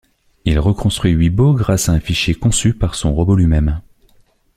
Il 0.45 0.57
reconstruit 0.57 1.13
Weebo 1.15 1.53
grâce 1.53 1.87
à 1.87 1.91
un 1.91 1.99
fichier 1.99 2.33
conçu 2.33 2.73
par 2.73 2.95
son 2.95 3.13
robot 3.13 3.35
lui-même. 3.35 3.81